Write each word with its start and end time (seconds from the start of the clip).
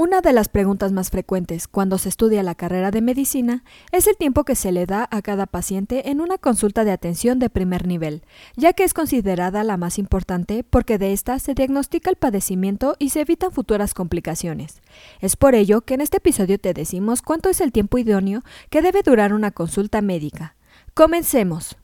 Una 0.00 0.22
de 0.22 0.32
las 0.32 0.48
preguntas 0.48 0.92
más 0.92 1.10
frecuentes 1.10 1.68
cuando 1.68 1.98
se 1.98 2.08
estudia 2.08 2.42
la 2.42 2.54
carrera 2.54 2.90
de 2.90 3.02
medicina 3.02 3.64
es 3.92 4.06
el 4.06 4.16
tiempo 4.16 4.44
que 4.44 4.54
se 4.54 4.72
le 4.72 4.86
da 4.86 5.06
a 5.10 5.20
cada 5.20 5.44
paciente 5.44 6.08
en 6.08 6.22
una 6.22 6.38
consulta 6.38 6.84
de 6.84 6.90
atención 6.90 7.38
de 7.38 7.50
primer 7.50 7.86
nivel, 7.86 8.22
ya 8.56 8.72
que 8.72 8.84
es 8.84 8.94
considerada 8.94 9.62
la 9.62 9.76
más 9.76 9.98
importante 9.98 10.64
porque 10.64 10.96
de 10.96 11.12
esta 11.12 11.38
se 11.38 11.52
diagnostica 11.52 12.08
el 12.08 12.16
padecimiento 12.16 12.96
y 12.98 13.10
se 13.10 13.20
evitan 13.20 13.52
futuras 13.52 13.92
complicaciones. 13.92 14.80
Es 15.20 15.36
por 15.36 15.54
ello 15.54 15.82
que 15.82 15.92
en 15.92 16.00
este 16.00 16.16
episodio 16.16 16.58
te 16.58 16.72
decimos 16.72 17.20
cuánto 17.20 17.50
es 17.50 17.60
el 17.60 17.70
tiempo 17.70 17.98
idóneo 17.98 18.40
que 18.70 18.80
debe 18.80 19.02
durar 19.02 19.34
una 19.34 19.50
consulta 19.50 20.00
médica. 20.00 20.56
Comencemos. 20.94 21.76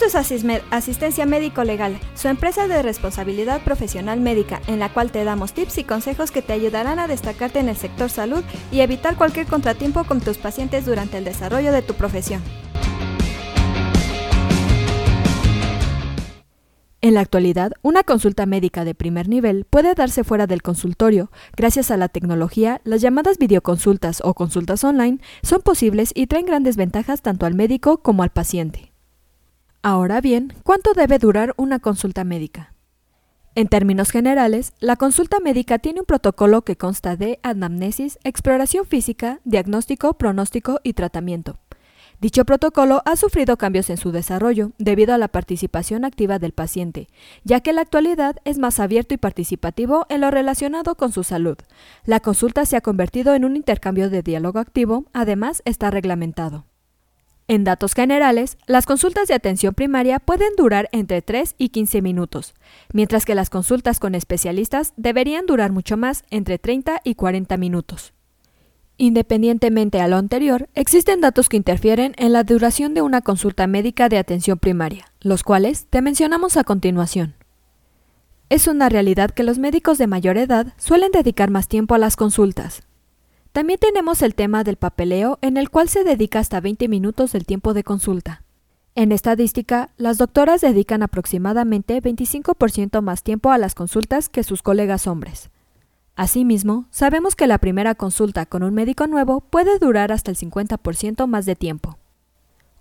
Esto 0.00 0.16
es 0.16 0.54
Asistencia 0.70 1.26
Médico 1.26 1.64
Legal, 1.64 1.98
su 2.14 2.28
empresa 2.28 2.68
de 2.68 2.82
responsabilidad 2.82 3.62
profesional 3.62 4.20
médica, 4.20 4.62
en 4.68 4.78
la 4.78 4.92
cual 4.92 5.10
te 5.10 5.24
damos 5.24 5.54
tips 5.54 5.78
y 5.78 5.82
consejos 5.82 6.30
que 6.30 6.40
te 6.40 6.52
ayudarán 6.52 7.00
a 7.00 7.08
destacarte 7.08 7.58
en 7.58 7.68
el 7.68 7.74
sector 7.74 8.08
salud 8.08 8.44
y 8.70 8.78
evitar 8.78 9.16
cualquier 9.16 9.46
contratiempo 9.46 10.04
con 10.04 10.20
tus 10.20 10.38
pacientes 10.38 10.86
durante 10.86 11.18
el 11.18 11.24
desarrollo 11.24 11.72
de 11.72 11.82
tu 11.82 11.94
profesión. 11.94 12.40
En 17.00 17.14
la 17.14 17.20
actualidad, 17.20 17.72
una 17.82 18.04
consulta 18.04 18.46
médica 18.46 18.84
de 18.84 18.94
primer 18.94 19.28
nivel 19.28 19.64
puede 19.68 19.94
darse 19.94 20.22
fuera 20.22 20.46
del 20.46 20.62
consultorio. 20.62 21.32
Gracias 21.56 21.90
a 21.90 21.96
la 21.96 22.08
tecnología, 22.08 22.80
las 22.84 23.00
llamadas 23.00 23.36
videoconsultas 23.38 24.20
o 24.24 24.34
consultas 24.34 24.84
online 24.84 25.18
son 25.42 25.60
posibles 25.62 26.12
y 26.14 26.28
traen 26.28 26.46
grandes 26.46 26.76
ventajas 26.76 27.20
tanto 27.20 27.46
al 27.46 27.54
médico 27.54 28.00
como 28.00 28.22
al 28.22 28.30
paciente. 28.30 28.87
Ahora 29.82 30.20
bien, 30.20 30.52
¿cuánto 30.64 30.92
debe 30.92 31.18
durar 31.18 31.54
una 31.56 31.78
consulta 31.78 32.24
médica? 32.24 32.74
En 33.54 33.68
términos 33.68 34.10
generales, 34.10 34.72
la 34.80 34.96
consulta 34.96 35.38
médica 35.40 35.78
tiene 35.78 36.00
un 36.00 36.06
protocolo 36.06 36.62
que 36.62 36.76
consta 36.76 37.16
de 37.16 37.38
anamnesis, 37.42 38.18
exploración 38.24 38.86
física, 38.86 39.40
diagnóstico, 39.44 40.14
pronóstico 40.14 40.80
y 40.82 40.92
tratamiento. 40.92 41.58
Dicho 42.20 42.44
protocolo 42.44 43.02
ha 43.04 43.14
sufrido 43.14 43.56
cambios 43.56 43.90
en 43.90 43.96
su 43.96 44.10
desarrollo 44.10 44.72
debido 44.78 45.14
a 45.14 45.18
la 45.18 45.28
participación 45.28 46.04
activa 46.04 46.40
del 46.40 46.52
paciente, 46.52 47.06
ya 47.44 47.60
que 47.60 47.70
en 47.70 47.76
la 47.76 47.82
actualidad 47.82 48.36
es 48.44 48.58
más 48.58 48.80
abierto 48.80 49.14
y 49.14 49.18
participativo 49.18 50.06
en 50.08 50.22
lo 50.22 50.30
relacionado 50.32 50.96
con 50.96 51.12
su 51.12 51.22
salud. 51.22 51.56
La 52.04 52.18
consulta 52.18 52.64
se 52.64 52.76
ha 52.76 52.80
convertido 52.80 53.34
en 53.34 53.44
un 53.44 53.54
intercambio 53.54 54.10
de 54.10 54.22
diálogo 54.22 54.58
activo, 54.58 55.04
además 55.12 55.62
está 55.64 55.92
reglamentado. 55.92 56.67
En 57.50 57.64
datos 57.64 57.94
generales, 57.94 58.58
las 58.66 58.84
consultas 58.84 59.26
de 59.26 59.32
atención 59.32 59.72
primaria 59.72 60.18
pueden 60.18 60.54
durar 60.54 60.90
entre 60.92 61.22
3 61.22 61.54
y 61.56 61.70
15 61.70 62.02
minutos, 62.02 62.54
mientras 62.92 63.24
que 63.24 63.34
las 63.34 63.48
consultas 63.48 63.98
con 63.98 64.14
especialistas 64.14 64.92
deberían 64.98 65.46
durar 65.46 65.72
mucho 65.72 65.96
más, 65.96 66.24
entre 66.30 66.58
30 66.58 67.00
y 67.04 67.14
40 67.14 67.56
minutos. 67.56 68.12
Independientemente 68.98 70.02
a 70.02 70.08
lo 70.08 70.18
anterior, 70.18 70.68
existen 70.74 71.22
datos 71.22 71.48
que 71.48 71.56
interfieren 71.56 72.14
en 72.18 72.34
la 72.34 72.44
duración 72.44 72.92
de 72.92 73.00
una 73.00 73.22
consulta 73.22 73.66
médica 73.66 74.10
de 74.10 74.18
atención 74.18 74.58
primaria, 74.58 75.06
los 75.20 75.42
cuales 75.42 75.86
te 75.88 76.02
mencionamos 76.02 76.58
a 76.58 76.64
continuación. 76.64 77.34
Es 78.50 78.66
una 78.66 78.90
realidad 78.90 79.30
que 79.30 79.42
los 79.42 79.58
médicos 79.58 79.96
de 79.96 80.06
mayor 80.06 80.36
edad 80.36 80.74
suelen 80.76 81.12
dedicar 81.12 81.48
más 81.48 81.66
tiempo 81.66 81.94
a 81.94 81.98
las 81.98 82.16
consultas, 82.16 82.82
también 83.58 83.80
tenemos 83.80 84.22
el 84.22 84.36
tema 84.36 84.62
del 84.62 84.76
papeleo, 84.76 85.40
en 85.42 85.56
el 85.56 85.68
cual 85.68 85.88
se 85.88 86.04
dedica 86.04 86.38
hasta 86.38 86.60
20 86.60 86.86
minutos 86.86 87.32
del 87.32 87.44
tiempo 87.44 87.74
de 87.74 87.82
consulta. 87.82 88.44
En 88.94 89.10
estadística, 89.10 89.90
las 89.96 90.16
doctoras 90.16 90.60
dedican 90.60 91.02
aproximadamente 91.02 92.00
25% 92.00 93.00
más 93.02 93.24
tiempo 93.24 93.50
a 93.50 93.58
las 93.58 93.74
consultas 93.74 94.28
que 94.28 94.44
sus 94.44 94.62
colegas 94.62 95.08
hombres. 95.08 95.50
Asimismo, 96.14 96.86
sabemos 96.90 97.34
que 97.34 97.48
la 97.48 97.58
primera 97.58 97.96
consulta 97.96 98.46
con 98.46 98.62
un 98.62 98.74
médico 98.74 99.08
nuevo 99.08 99.40
puede 99.40 99.80
durar 99.80 100.12
hasta 100.12 100.30
el 100.30 100.36
50% 100.36 101.26
más 101.26 101.44
de 101.44 101.56
tiempo. 101.56 101.98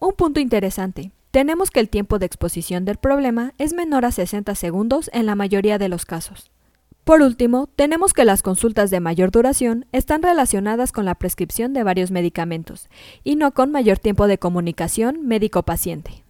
Un 0.00 0.14
punto 0.14 0.40
interesante, 0.40 1.12
tenemos 1.30 1.70
que 1.70 1.78
el 1.78 1.88
tiempo 1.88 2.18
de 2.18 2.26
exposición 2.26 2.84
del 2.84 2.96
problema 2.96 3.54
es 3.58 3.74
menor 3.74 4.04
a 4.06 4.10
60 4.10 4.52
segundos 4.56 5.08
en 5.12 5.26
la 5.26 5.36
mayoría 5.36 5.78
de 5.78 5.88
los 5.88 6.04
casos. 6.04 6.50
Por 7.04 7.20
último, 7.20 7.68
tenemos 7.76 8.14
que 8.14 8.24
las 8.24 8.42
consultas 8.42 8.90
de 8.90 8.98
mayor 8.98 9.30
duración 9.30 9.84
están 9.92 10.22
relacionadas 10.22 10.90
con 10.90 11.04
la 11.04 11.14
prescripción 11.14 11.74
de 11.74 11.82
varios 11.82 12.10
medicamentos 12.10 12.88
y 13.22 13.36
no 13.36 13.52
con 13.52 13.70
mayor 13.70 13.98
tiempo 13.98 14.26
de 14.26 14.38
comunicación 14.38 15.26
médico-paciente. 15.26 16.24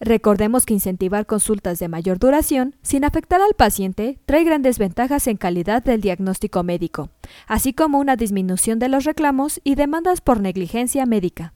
Recordemos 0.00 0.64
que 0.66 0.74
incentivar 0.74 1.26
consultas 1.26 1.78
de 1.78 1.88
mayor 1.88 2.18
duración 2.18 2.76
sin 2.82 3.04
afectar 3.04 3.40
al 3.40 3.54
paciente 3.54 4.18
trae 4.26 4.44
grandes 4.44 4.78
ventajas 4.78 5.26
en 5.26 5.36
calidad 5.36 5.82
del 5.82 6.00
diagnóstico 6.00 6.62
médico, 6.62 7.10
así 7.46 7.74
como 7.74 7.98
una 7.98 8.16
disminución 8.16 8.78
de 8.78 8.88
los 8.88 9.04
reclamos 9.04 9.60
y 9.64 9.74
demandas 9.74 10.20
por 10.22 10.40
negligencia 10.40 11.04
médica. 11.06 11.55